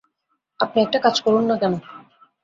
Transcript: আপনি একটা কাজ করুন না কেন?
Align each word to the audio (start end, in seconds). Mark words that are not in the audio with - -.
আপনি 0.59 0.77
একটা 0.81 0.99
কাজ 1.05 1.15
করুন 1.21 1.43
না 1.45 1.55
কেন? 1.61 1.73